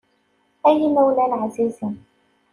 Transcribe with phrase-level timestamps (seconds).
[0.67, 1.93] Ay imawlan εzizen.